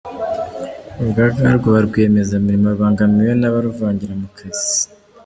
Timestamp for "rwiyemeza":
1.87-2.35